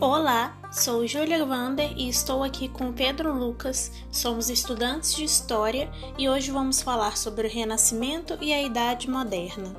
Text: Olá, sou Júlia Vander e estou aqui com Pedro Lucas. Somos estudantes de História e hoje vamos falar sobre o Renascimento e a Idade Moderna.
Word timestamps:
Olá, 0.00 0.56
sou 0.70 1.04
Júlia 1.08 1.44
Vander 1.44 1.92
e 1.96 2.08
estou 2.08 2.44
aqui 2.44 2.68
com 2.68 2.92
Pedro 2.92 3.34
Lucas. 3.34 3.90
Somos 4.12 4.48
estudantes 4.48 5.12
de 5.12 5.24
História 5.24 5.90
e 6.16 6.28
hoje 6.28 6.52
vamos 6.52 6.80
falar 6.80 7.16
sobre 7.16 7.48
o 7.48 7.50
Renascimento 7.50 8.38
e 8.40 8.52
a 8.52 8.62
Idade 8.62 9.10
Moderna. 9.10 9.74